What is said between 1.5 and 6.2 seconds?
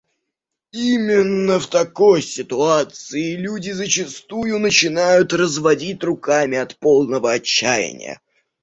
в такой ситуации люди зачастую начинают разводить